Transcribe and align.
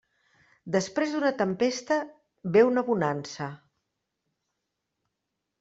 Després 0.75 1.13
d'una 1.15 1.31
tempesta 1.41 1.99
ve 2.57 2.65
una 2.71 2.85
bonança. 2.89 3.51